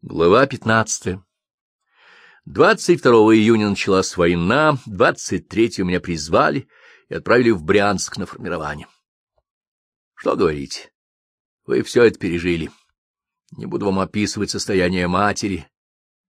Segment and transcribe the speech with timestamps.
[0.00, 1.18] Глава 15.
[2.44, 6.68] 22 июня началась война, 23 меня призвали
[7.08, 8.86] и отправили в Брянск на формирование.
[10.14, 10.92] Что говорить,
[11.66, 12.70] вы все это пережили.
[13.56, 15.66] Не буду вам описывать состояние матери.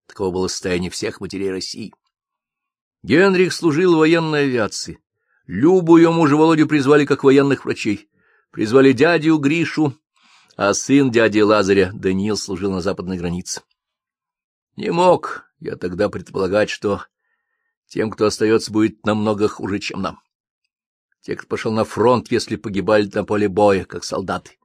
[0.07, 1.93] Такого было состояние всех матерей России.
[3.03, 4.97] Генрих служил в военной авиации.
[5.45, 8.09] Любу ее мужа Володю призвали как военных врачей.
[8.49, 9.95] Призвали дядю Гришу
[10.61, 13.61] а сын дяди Лазаря, Даниил, служил на западной границе.
[14.75, 17.05] Не мог я тогда предполагать, что
[17.87, 20.21] тем, кто остается, будет намного хуже, чем нам.
[21.21, 24.59] Те, кто пошел на фронт, если погибали на поле боя, как солдаты.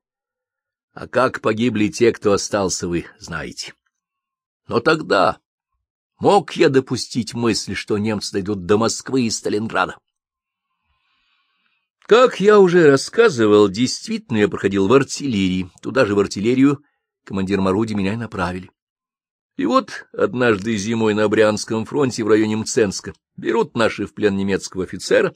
[0.95, 3.75] А как погибли те, кто остался, вы знаете.
[4.67, 5.39] Но тогда
[6.19, 9.97] мог я допустить мысль, что немцы дойдут до Москвы и Сталинграда?
[12.07, 15.71] Как я уже рассказывал, действительно я проходил в артиллерии.
[15.81, 16.83] Туда же в артиллерию
[17.25, 18.71] командир орудий меня и направили.
[19.57, 24.85] И вот однажды зимой на Брянском фронте в районе Мценска берут наши в плен немецкого
[24.85, 25.35] офицера,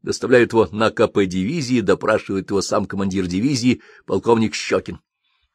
[0.00, 5.00] доставляют его на КП дивизии, допрашивает его сам командир дивизии, полковник Щекин.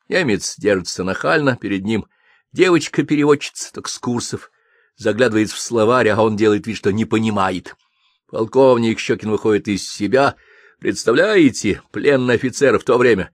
[0.07, 2.05] Немец держится нахально, перед ним
[2.51, 4.51] девочка-переводчица, так с курсов,
[4.97, 7.75] заглядывает в словарь, а он делает вид, что не понимает.
[8.29, 10.35] Полковник Щекин выходит из себя.
[10.79, 13.31] Представляете, пленный офицер в то время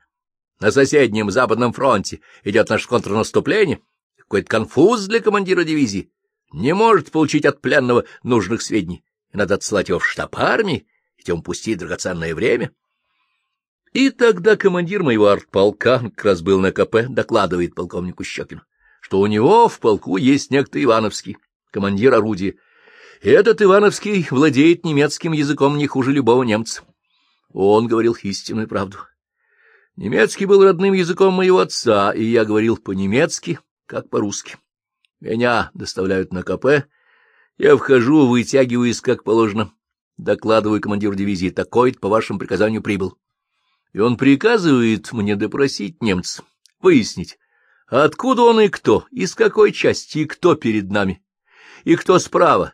[0.60, 3.82] на соседнем Западном фронте идет наше контрнаступление.
[4.18, 6.12] Какой-то конфуз для командира дивизии.
[6.54, 9.04] Не может получить от пленного нужных сведений.
[9.34, 12.72] Надо отсылать его в штаб армии, и тем пустить драгоценное время.
[13.94, 18.62] И тогда командир моего артполка, как раз был на КП, докладывает полковнику Щекину,
[19.02, 21.38] что у него в полку есть некто Ивановский,
[21.72, 22.56] командир орудия,
[23.32, 26.84] этот Ивановский владеет немецким языком не хуже любого немца.
[27.54, 28.98] Он говорил истинную правду.
[29.96, 34.58] Немецкий был родным языком моего отца, и я говорил по-немецки, как по-русски.
[35.20, 36.88] Меня доставляют на КП,
[37.58, 39.72] я вхожу, вытягиваюсь, как положено,
[40.18, 43.18] докладываю командиру дивизии, такой по вашему приказанию прибыл.
[43.94, 46.44] И он приказывает мне допросить немца,
[46.82, 47.38] выяснить,
[47.88, 51.24] откуда он и кто, из какой части, и кто перед нами,
[51.84, 52.74] и кто справа,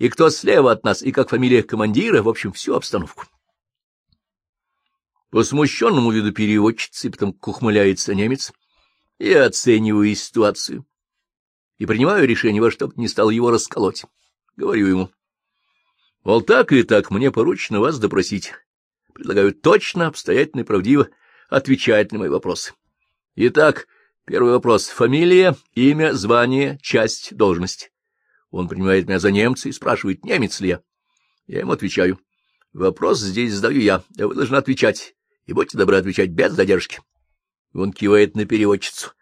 [0.00, 3.26] и кто слева от нас, и как фамилия командира, в общем, всю обстановку.
[5.28, 8.50] По смущенному виду переводчицы, потом ухмыляется немец,
[9.18, 10.86] я оцениваю ситуацию
[11.76, 14.06] и принимаю решение во что бы не стал его расколоть.
[14.56, 15.10] Говорю ему,
[16.24, 18.54] мол, так и так, мне поручено вас допросить.
[19.12, 21.08] Предлагаю точно, обстоятельно и правдиво
[21.50, 22.72] отвечать на мои вопросы.
[23.36, 23.86] Итак,
[24.24, 27.92] первый вопрос— фамилия, имя, звание, часть, должность.
[28.50, 30.80] Он принимает меня за немца и спрашивает, немец ли я.
[31.46, 32.18] Я ему отвечаю.
[32.72, 35.14] Вопрос здесь задаю я, а вы должны отвечать,
[35.46, 37.00] и будьте добры отвечать без задержки.
[37.72, 39.12] Он кивает на переводчицу.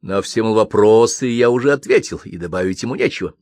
[0.00, 3.34] На все мол, вопросы я уже ответил, и добавить ему нечего.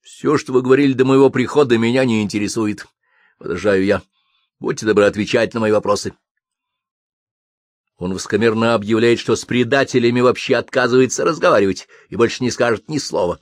[0.00, 2.86] Все, что вы говорили до моего прихода, меня не интересует.
[3.38, 4.02] Возражаю я.
[4.58, 6.14] Будьте добры отвечать на мои вопросы.
[7.96, 13.40] Он высокомерно объявляет, что с предателями вообще отказывается разговаривать и больше не скажет ни слова.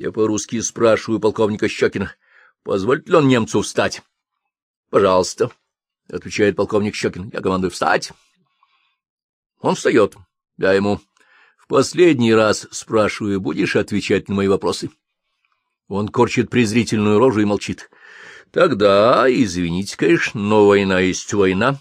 [0.00, 2.14] Я по-русски спрашиваю полковника Щекина,
[2.62, 4.02] позволит ли он немцу встать?—
[4.90, 5.50] Пожалуйста,—
[6.08, 7.30] отвечает полковник Щекин.
[7.32, 8.12] Я командую встать.
[9.58, 10.14] Он встает.
[10.56, 11.00] Я ему
[11.56, 14.92] в последний раз спрашиваю, будешь отвечать на мои вопросы?
[15.88, 17.90] Он корчит презрительную рожу и молчит.
[18.52, 21.80] Тогда, извините, конечно, но война есть война.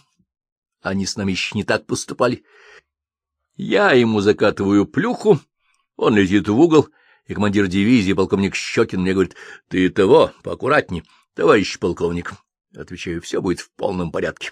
[0.81, 2.43] Они с нами еще не так поступали.
[3.57, 5.39] Я ему закатываю плюху,
[5.97, 6.89] он летит в угол—
[7.27, 9.35] и командир дивизии, полковник Щекин, мне говорит,—
[9.67, 11.03] Ты того, поаккуратней,
[11.35, 12.33] товарищ полковник.
[12.75, 14.51] Отвечаю, все будет в полном порядке.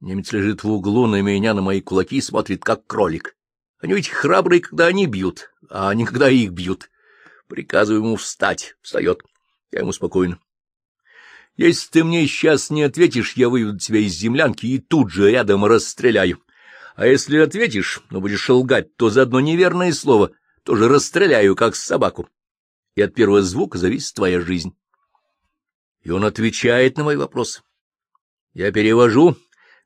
[0.00, 3.36] Немец лежит в углу на меня, на мои кулаки, смотрит, как кролик.
[3.78, 6.90] Они ведь храбрые, когда они бьют, а не когда их бьют.
[7.48, 8.76] Приказываю ему встать.
[8.82, 9.22] Встает.
[9.70, 10.38] Я ему спокойно.
[11.56, 15.64] Если ты мне сейчас не ответишь, я выведу тебя из землянки и тут же рядом
[15.64, 16.42] расстреляю.
[16.96, 20.32] А если ответишь, но будешь лгать, то за одно неверное слово
[20.64, 22.28] тоже расстреляю, как собаку.
[22.96, 24.76] И от первого звука зависит твоя жизнь.
[26.02, 27.62] И он отвечает на мои вопросы.
[28.52, 29.36] Я перевожу,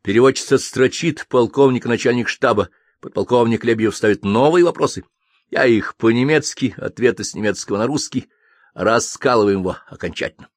[0.02, 2.70] переводчица строчит, полковник начальник штаба,
[3.00, 5.04] подполковник Лебьев ставит новые вопросы.
[5.50, 8.28] Я их по-немецки, ответы с немецкого на русский,
[8.74, 10.48] раскалываем его окончательно.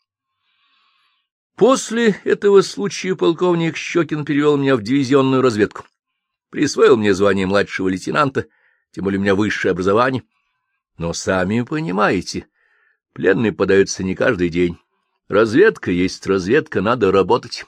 [1.55, 5.85] После этого случая полковник Щекин перевел меня в дивизионную разведку.
[6.49, 8.47] Присвоил мне звание младшего лейтенанта—
[8.91, 10.23] тем более у меня высшее образование.
[10.97, 12.47] Но сами понимаете,
[13.13, 14.77] пленные подаются не каждый день.
[15.27, 17.65] Разведка есть разведка, надо работать.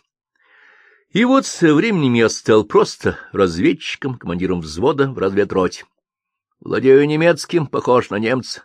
[1.11, 5.85] И вот со временем я стал просто разведчиком, командиром взвода в разведроте.
[6.59, 8.63] Владею немецким, похож на немца.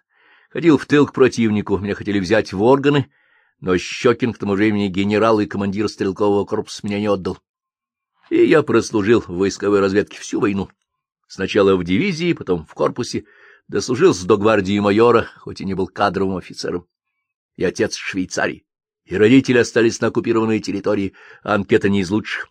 [0.51, 3.11] Ходил в тыл к противнику, меня хотели взять в органы,
[3.61, 7.39] но Щекин к тому времени генерал и командир стрелкового корпуса меня не отдал.
[8.31, 10.71] И я прослужил в войсковой разведке всю войну.
[11.29, 13.27] Сначала в дивизии, потом в корпусе,
[13.69, 16.89] дослужился до гвардии майора, хоть и не был кадровым офицером.
[17.57, 18.67] И отец Швейцарии,
[19.05, 22.49] и родители остались на оккупированной территории, а анкета не из лучших.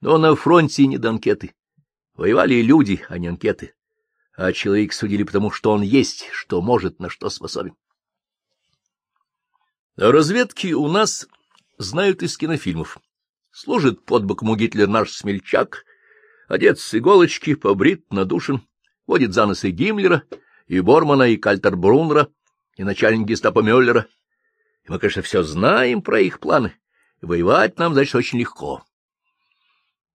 [0.00, 1.54] Но на фронте не до анкеты.
[2.14, 3.74] Воевали люди, а не анкеты.
[4.36, 7.76] А человек судили потому, что он есть, что может, на что способен.
[9.96, 11.28] А разведки у нас
[11.78, 12.98] знают из кинофильмов.
[13.52, 15.84] Служит под боком у Гитлер наш смельчак,
[16.50, 18.62] одет с иголочки, побрит, надушен,
[19.06, 20.24] водит за носы Гиммлера,
[20.66, 22.28] и Бормана, и Кальтер-Бруннера,
[22.76, 24.06] и начальник гестапо Мюллера.
[24.84, 26.74] И мы, конечно, все знаем про их планы.
[27.22, 28.82] И воевать нам, значит, очень легко.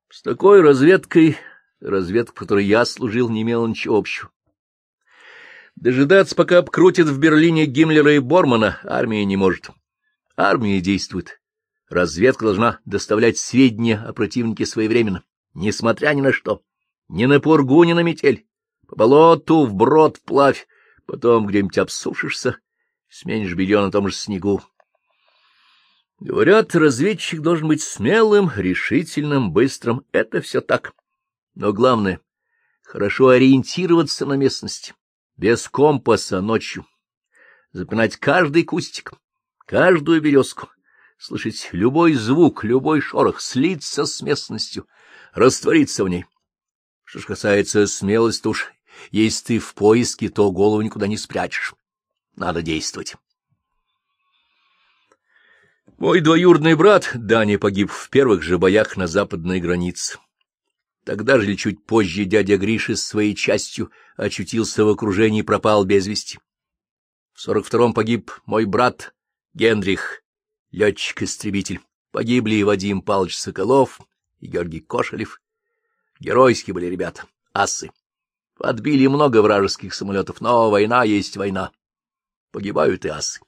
[0.09, 1.37] С такой разведкой,
[1.79, 4.29] разведка, которой я служил, не имела ничего общего.
[5.77, 9.69] Дожидаться, пока обкрутят в Берлине Гиммлера и Бормана, армия не может.
[10.35, 11.39] Армия действует.
[11.89, 15.23] Разведка должна доставлять сведения о противнике своевременно,
[15.55, 16.61] несмотря ни на что.
[17.07, 18.47] Ни на пургу, ни на метель.
[18.87, 20.67] По болоту, вброд, вплавь.
[21.07, 22.57] Потом где-нибудь обсушишься,
[23.09, 24.61] сменишь белье на том же снегу.
[26.19, 30.05] Говорят, разведчик должен быть смелым, решительным, быстрым.
[30.11, 30.93] Это все так.
[31.53, 32.19] Но главное—
[32.83, 34.93] хорошо ориентироваться на местности
[35.37, 36.85] без компаса ночью,
[37.71, 39.11] запинать каждый кустик,
[39.65, 40.69] каждую березку,
[41.17, 44.87] слышать любой звук, любой шорох, слиться с местностью,
[45.35, 46.25] раствориться в ней.
[47.03, 48.71] Что ж касается смелости, уж
[49.11, 51.75] если ты в поиске, то голову никуда не спрячешь.
[52.35, 53.15] Надо действовать.
[55.97, 60.17] Мой двоюродный брат Даня погиб в первых же боях на западной границе.
[61.05, 65.85] Тогда же или чуть позже дядя Гриша с своей частью очутился в окружении и пропал
[65.85, 66.39] без вести.
[67.33, 69.13] В сорок втором погиб мой брат
[69.53, 70.23] Генрих,
[70.71, 71.79] летчик-истребитель.
[72.11, 73.99] Погибли и Вадим Павлович Соколов,
[74.45, 75.41] и Георгий Кошелев.
[76.19, 77.91] Геройские были ребята, асы.
[78.57, 81.71] Подбили много вражеских самолетов, но война есть война.
[82.51, 83.41] Погибают и асы.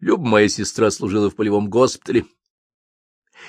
[0.00, 2.26] Люба моя сестра служила в полевом госпитале.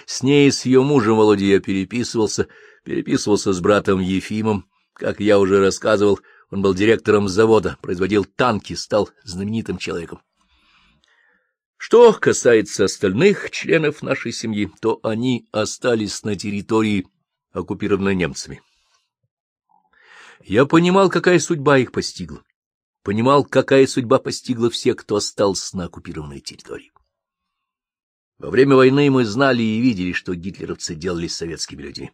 [0.05, 2.47] С ней и с ее мужем Володей я переписывался—
[2.87, 4.65] переписывался с братом Ефимом.
[4.93, 10.21] Как я уже рассказывал, он был директором завода, производил танки, стал знаменитым человеком.
[11.77, 17.07] Что касается остальных членов нашей семьи, то они остались на территории,
[17.51, 18.61] оккупированной немцами.
[20.43, 22.43] Я понимал, какая судьба их постигла.
[23.03, 26.91] Понимал, какая судьба постигла всех, кто остался на оккупированной территории.
[28.37, 32.11] Во время войны мы знали и видели, что гитлеровцы делали с советскими людьми.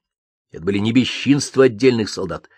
[0.51, 2.49] Это были не бесчинства отдельных солдат.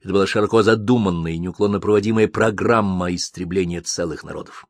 [0.00, 4.66] Это была широко задуманная и неуклонно проводимая программа истребления целых народов.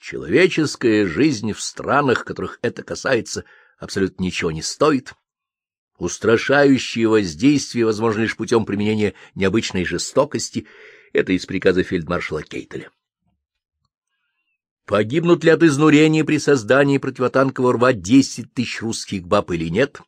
[0.00, 3.44] Человеческая жизнь в странах, которых это касается,
[3.78, 5.12] абсолютно ничего не стоит.
[5.98, 10.66] Устрашающее воздействие возможно лишь путем применения необычной жестокости.
[11.12, 12.90] Это из приказа фельдмаршала Кейтеля.
[14.86, 20.00] Погибнут ли от изнурения при создании противотанкового рва 10 тысяч русских баб или нет,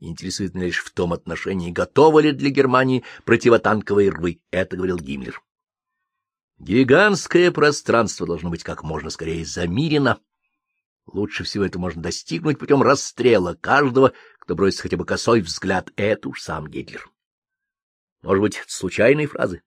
[0.00, 4.40] Интересует меня лишь в том отношении, готовы ли для Германии противотанковые рвы.
[4.52, 5.42] Это говорил Гиммлер.
[6.58, 10.20] Гигантское пространство должно быть как можно скорее замирено.
[11.06, 15.90] Лучше всего это можно достигнуть путем расстрела каждого, кто бросит хотя бы косой взгляд.
[15.96, 17.08] Это уж сам Гитлер.
[18.22, 19.62] Может быть, случайные фразы?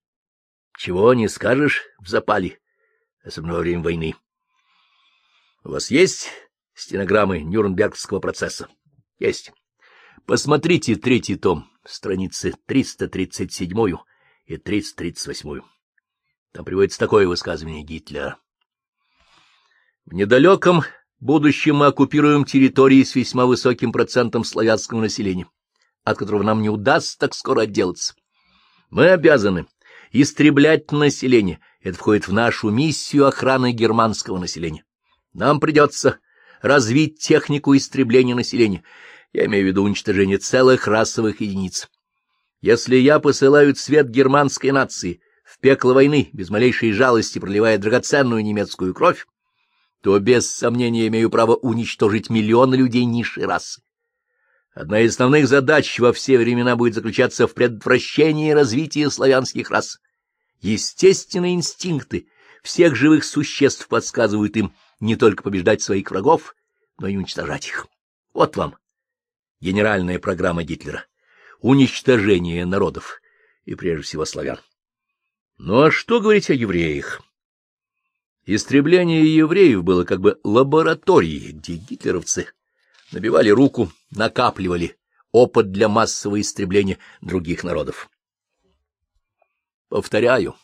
[0.78, 2.60] Чего не скажешь в запале,
[3.24, 4.16] особенно во время войны.
[5.64, 6.30] У вас есть
[6.74, 8.68] стенограммы Нюрнбергского процесса?
[9.18, 9.54] Есть.
[10.26, 13.98] Посмотрите третий том, страницы 337
[14.46, 15.71] и 338.
[16.52, 18.38] Там приводится такое высказывание Гитлера.
[20.06, 20.84] В недалеком
[21.20, 25.48] будущем мы оккупируем территории с весьма высоким процентом славянского населения,
[26.04, 28.16] от которого нам не удастся так скоро отделаться.
[28.90, 29.68] Мы обязаны
[30.12, 31.60] истреблять население.
[31.82, 34.84] Это входит в нашу миссию охраны германского населения.
[35.34, 36.20] Нам придется
[36.62, 38.84] развить технику истребления населения—
[39.34, 41.90] я имею в виду уничтожение целых расовых единиц.
[42.62, 45.22] Если я посылаю цвет германской нации
[45.62, 49.26] пекло войны, без малейшей жалости проливая драгоценную немецкую кровь,
[50.02, 53.82] то без сомнения имею право уничтожить миллионы людей низшей расы.
[54.74, 60.00] Одна из основных задач во все времена будет заключаться в предотвращении развития славянских рас.
[60.62, 62.28] Естественные инстинкты
[62.64, 66.56] всех живых существ подсказывают им не только побеждать своих врагов,
[67.00, 67.88] но и уничтожать их.
[68.34, 68.78] Вот вам
[69.60, 71.06] генеральная программа Гитлера—
[71.60, 73.20] уничтожение народов,
[73.66, 74.60] и прежде всего славян.
[75.64, 77.22] Ну а что говорить о евреях?
[78.46, 82.48] Истребление евреев было как бы лабораторией, где гитлеровцы
[83.12, 84.98] набивали руку, накапливали
[85.32, 88.10] опыт для массового истребления других народов.
[89.88, 90.56] Повторяю,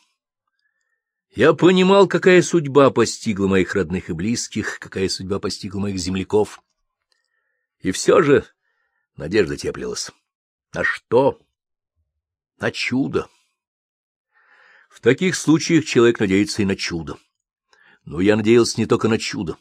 [1.29, 6.63] я понимал, какая судьба постигла моих родных и близких, какая судьба постигла моих земляков.
[7.81, 8.47] И все же
[9.15, 10.09] надежда теплилась.
[10.73, 11.39] На что?
[12.59, 13.29] На чудо.
[14.89, 17.17] В таких случаях человек надеется и на чудо.
[18.05, 19.57] Но я надеялся не только на чудо.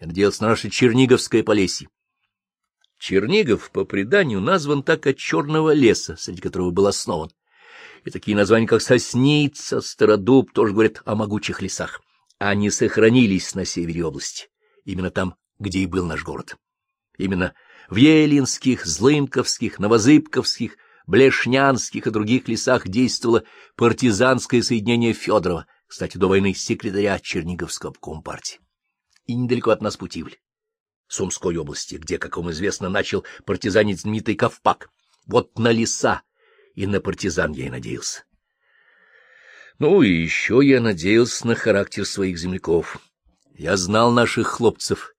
[0.00, 1.88] Я надеялся на наше Черниговское Полесье.
[2.98, 7.32] Чернигов, по преданию, назван так от черного леса, среди которого был основан
[8.04, 12.02] и такие названия, как Сосница, Стародуб, тоже говорят о могучих лесах.
[12.38, 14.48] Они сохранились на севере области,
[14.84, 16.56] именно там, где и был наш город.
[17.16, 17.54] Именно
[17.88, 23.44] в Елинских, Злынковских, Новозыбковских, Блешнянских и других лесах действовало
[23.76, 28.60] партизанское соединение Федорова, кстати, до войны секретаря Черниговского компартии.
[29.26, 30.36] И недалеко от нас Путивль,
[31.08, 34.90] Сумской области, где, как вам известно, начал партизанить знаменитый Ковпак.
[35.26, 36.22] Вот на леса
[36.74, 38.24] и на партизан я и надеялся.
[39.78, 42.98] Ну и еще я надеялся на характер своих земляков.
[43.54, 45.14] Я знал наших хлопцев.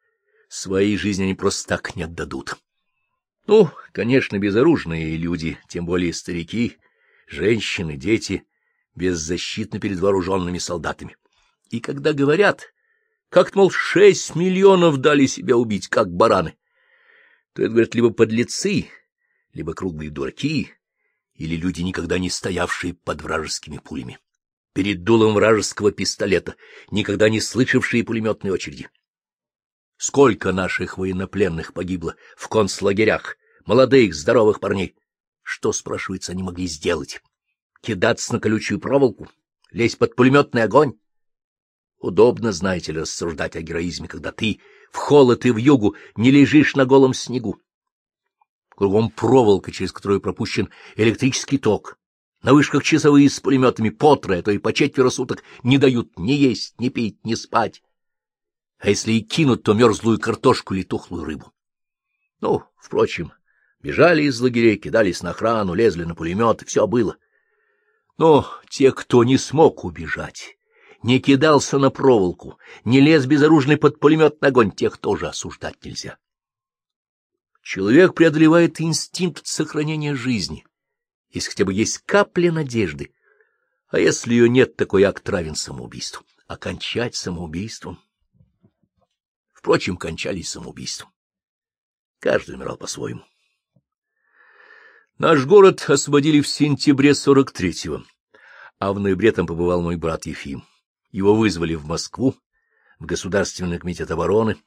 [0.50, 2.56] Своей жизни они просто так не отдадут.
[3.46, 6.78] Ну, конечно, безоружные люди, тем более старики,
[7.28, 8.46] женщины, дети,
[8.96, 11.18] беззащитны перед вооруженными солдатами.
[11.70, 12.74] И когда говорят,
[13.30, 16.56] как, мол, шесть миллионов дали себя убить, как бараны,
[17.54, 18.90] то это, говорят, либо подлецы,
[19.54, 20.72] либо круглые дураки,
[21.36, 24.20] или люди, никогда не стоявшие под вражескими пулями,
[24.74, 26.56] перед дулом вражеского пистолета,
[26.92, 28.90] никогда не слышавшие пулеметной очереди.
[30.06, 34.98] Сколько наших военнопленных погибло в концлагерях, молодых, здоровых парней.
[35.44, 37.22] Что, спрашивается, они могли сделать?
[37.82, 39.30] Кидаться на колючую проволоку?
[39.72, 40.96] Лезть под пулеметный огонь?
[42.00, 44.60] Удобно, знаете ли, рассуждать о героизме, когда ты
[44.92, 47.62] в холод и в югу не лежишь на голом снегу,
[48.72, 50.68] Кругом проволока, через которую пропущен
[50.98, 51.98] электрический ток.
[52.42, 56.34] На вышках часовые с пулеметами по а то и по четверо суток не дают ни
[56.34, 57.82] есть, ни пить, ни спать.
[58.84, 61.54] А если и кинут, то мерзлую картошку или тухлую рыбу.
[62.42, 63.32] Ну, впрочем,
[63.80, 67.16] бежали из лагерей, кидались на охрану, лезли на пулемет, все было.
[68.18, 70.58] Но те, кто не смог убежать,
[71.02, 76.18] не кидался на проволоку, не лез безоружный под пулемет огонь, тех тоже осуждать нельзя.
[77.62, 80.66] Человек преодолевает инстинкт сохранения жизни,
[81.30, 83.14] если хотя бы есть капля надежды.
[83.88, 86.26] А если ее нет, такой акт равен самоубийству.
[86.48, 88.04] Окончать самоубийством.
[89.64, 91.10] Впрочем, кончались самоубийством.
[92.20, 93.24] Каждый умирал по-своему.
[95.18, 98.04] Наш город освободили в сентябре 43-го,
[98.80, 100.66] а в ноябре там побывал мой брат Ефим.
[101.12, 102.36] Его вызвали в Москву,
[103.00, 104.58] в Государственный комитет обороны,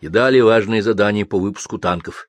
[0.00, 2.28] и дали важные задания по выпуску танков,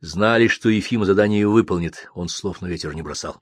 [0.00, 3.40] Знали, что Ефим задание выполнит, он слов на ветер не бросал.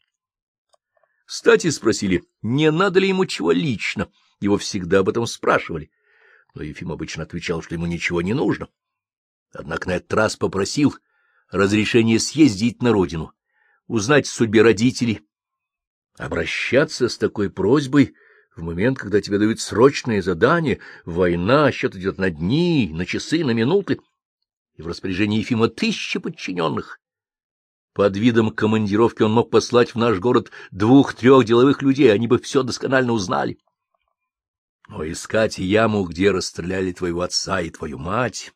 [1.25, 5.91] Кстати, спросили, не надо ли ему чего лично, его всегда об этом спрашивали.
[6.55, 8.69] Но Ефим обычно отвечал, что ему ничего не нужно.
[9.53, 10.97] Однако на этот раз попросил
[11.51, 13.33] разрешения съездить на родину,
[13.87, 15.21] узнать о судьбе родителей.
[16.17, 18.15] Обращаться с такой просьбой
[18.55, 23.53] в момент, когда тебе дают срочное задание, война, счет идет на дни, на часы, на
[23.53, 24.01] минуты—
[24.77, 26.99] и в распоряжении Ефима тысячи подчиненных.
[27.95, 32.63] Под видом командировки он мог послать в наш город двух-трех деловых людей, они бы все
[32.63, 33.59] досконально узнали.
[34.89, 38.53] Но искать яму, где расстреляли твоего отца и твою мать,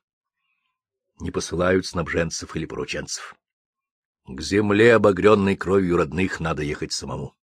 [1.21, 3.35] не посылают снабженцев или порученцев.
[4.27, 7.35] К земле, обогренной кровью родных, надо ехать самому.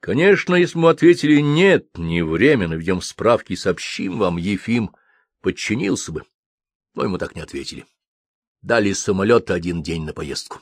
[0.00, 4.94] Конечно, если мы ответили «нет, не время, наведем справки и сообщим вам», Ефим
[5.40, 6.22] подчинился бы
[6.96, 7.86] но ему так не ответили.
[8.62, 10.60] Дали самолет один день на поездку.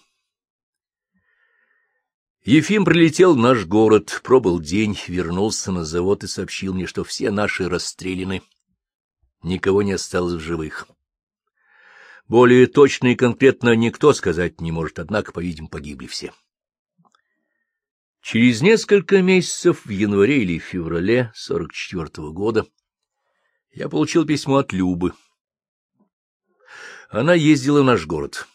[2.45, 7.31] Ефим прилетел в наш город, пробыл день, вернулся на завод и сообщил мне, что все
[7.31, 8.43] наши расстреляны.
[9.43, 10.87] Никого не осталось в живых.
[12.29, 16.35] Более точно и конкретно никто сказать не может, однако, по-видимому, погибли все.
[18.21, 22.67] Через несколько месяцев, в январе или феврале 44 -го года,
[23.73, 25.15] я получил письмо от Любы.
[27.09, 28.47] Она ездила в наш город,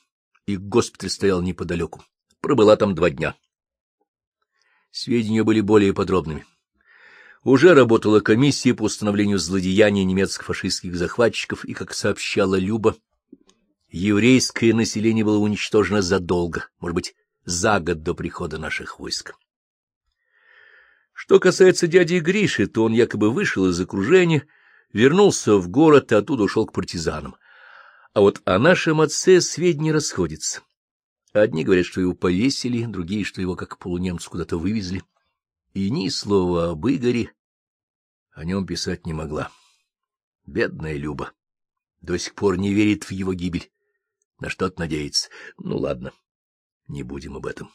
[0.45, 2.03] и госпиталь стоял неподалеку.
[2.39, 3.35] Пробыла там два дня.
[4.91, 6.45] Сведения были более подробными.
[7.43, 12.95] Уже работала комиссия по установлению злодеяний немецко-фашистских захватчиков, и, как сообщала Люба,
[13.89, 17.15] еврейское население было уничтожено задолго, может быть,
[17.45, 19.35] за год до прихода наших войск.
[21.13, 24.45] Что касается дяди Гриши, то он якобы вышел из окружения,
[24.93, 27.35] вернулся в город и оттуда ушел к партизанам.
[28.13, 30.61] А вот о нашем отце сведения расходятся.
[31.31, 35.03] Одни говорят, что его повесили, другие, что его как полунемца куда-то вывезли.
[35.73, 37.31] И ни слова об Игоре
[38.31, 39.51] о нем писать не могла.
[40.45, 41.33] Бедная Люба.
[42.01, 43.69] До сих пор не верит в его гибель.
[44.39, 45.29] На что-то надеется.
[45.57, 46.13] Ну, ладно,
[46.87, 47.69] не будем об этом.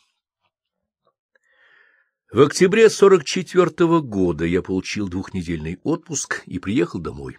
[2.32, 7.38] В октябре 44-го года я получил двухнедельный отпуск и приехал домой.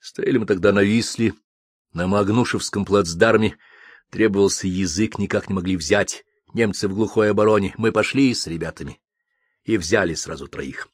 [0.00, 1.34] Стояли мы тогда на Висле,
[1.92, 3.56] на Магнушевском плацдарме,
[4.10, 6.24] требовался язык, никак не могли взять.
[6.52, 7.74] Немцы в глухой обороне.
[7.78, 9.00] Мы пошли с ребятами
[9.64, 10.88] и взяли сразу троих.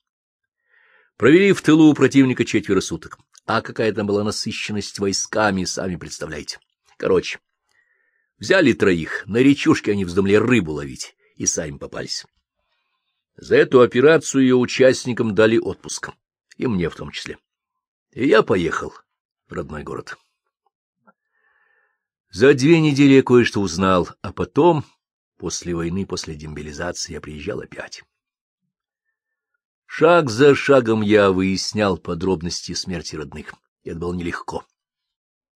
[1.17, 3.19] Провели в тылу у противника четверо суток.
[3.47, 6.59] А какая там была насыщенность войсками, сами представляете.
[6.99, 7.39] Короче,
[8.39, 12.27] взяли троих, на речушке они вздумали рыбу ловить, и сами попались.
[13.37, 16.11] За эту операцию ее участникам дали отпуск,
[16.57, 17.39] и мне в том числе.
[18.13, 18.93] И я поехал
[19.47, 20.17] в родной город.
[22.31, 24.85] За две недели я кое-что узнал, а потом,
[25.39, 28.03] после войны, после демобилизации, я приезжал опять.
[29.87, 33.55] Шаг за шагом я выяснял подробности смерти родных.
[33.85, 34.65] Это было нелегко.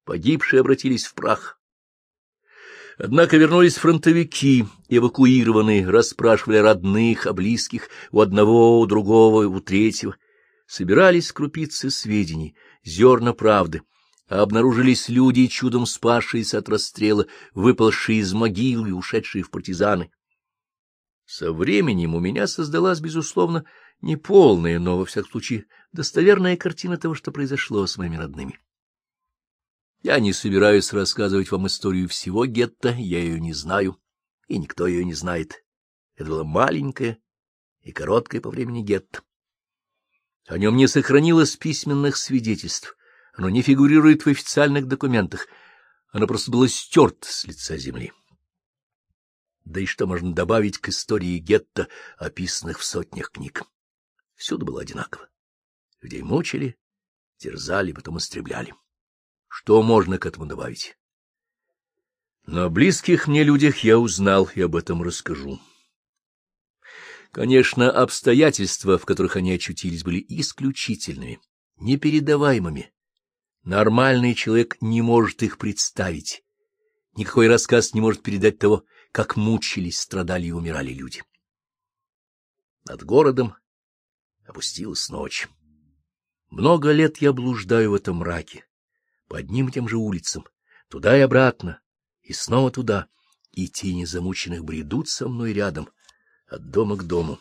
[0.05, 1.59] Погибшие обратились в прах.
[2.99, 10.17] Однако вернулись фронтовики, эвакуированные, расспрашивали родных, о близких, у одного, у другого, у третьего.
[10.67, 13.83] Собирались крупицы сведений, зерна правды,
[14.29, 20.11] обнаружились люди, чудом спасшиеся от расстрела, выпалшие из могил и ушедшие в партизаны.
[21.25, 23.65] Со временем у меня создалась, безусловно,
[24.01, 28.59] не полная, но, во всяком случае, достоверная картина того, что произошло с моими родными.
[30.03, 34.01] Я не собираюсь рассказывать вам историю всего гетто, я ее не знаю,
[34.47, 35.65] и никто ее не знает.
[36.15, 37.19] Это было маленькое
[37.83, 39.23] и короткое по времени гетто.
[40.47, 42.97] О нем не сохранилось письменных свидетельств,
[43.39, 45.47] оно не фигурирует в официальных документах,
[46.11, 48.13] оно просто было стерто с лица земли.
[49.65, 53.63] Да и что можно добавить к истории гетто, описанных в сотнях книг?
[54.35, 55.29] Всюду было одинаково.
[56.01, 56.77] Людей мучили,
[57.37, 58.75] терзали, потом истребляли.
[59.47, 60.99] Что можно к этому добавить?
[62.45, 65.61] Но о близких мне людях я узнал и об этом расскажу.
[67.31, 71.41] Конечно, обстоятельства, в которых они очутились, были исключительными,
[71.77, 72.93] непередаваемыми.
[73.69, 76.43] Нормальный человек не может их представить.
[77.15, 81.23] Никакой рассказ не может передать того, как мучились, страдали и умирали люди.
[82.87, 83.57] Над городом
[84.47, 85.49] опустилась ночь.
[86.49, 88.65] Много лет я блуждаю в этом мраке,
[89.29, 90.47] по одним и тем же улицам,
[90.89, 91.83] туда и обратно,
[92.23, 93.07] и снова туда,
[93.53, 95.91] и тени замученных бредут со мной рядом,
[96.47, 97.39] от дома к дому.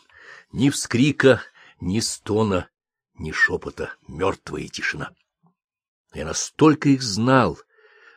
[0.52, 1.40] Ни вскрика,
[1.80, 2.68] ни стона,
[3.14, 5.14] ни шепота, мертвая тишина.
[6.14, 7.58] Я настолько их знал,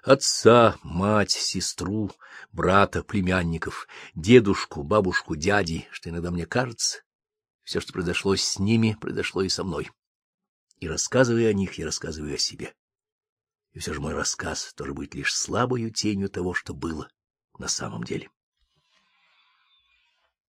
[0.04, 2.12] отца, мать, сестру,
[2.52, 7.04] брата, племянников, дедушку, бабушку, дяди, что иногда мне кажется,
[7.64, 9.92] все, что произошло с ними, произошло и со мной.
[10.78, 12.74] И рассказывая о них, я рассказываю о себе.
[13.74, 17.10] И все же мой рассказ тоже будет лишь слабою тенью того, что было
[17.58, 18.30] на самом деле.